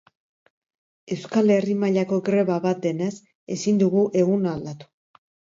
Euskal 1.15 1.53
Herri 1.57 1.75
mailako 1.83 2.19
greba 2.29 2.57
bat 2.65 2.81
denez, 2.89 3.13
ezin 3.57 3.83
dugu 3.85 4.07
eguna 4.23 4.57
aldatu. 4.59 4.91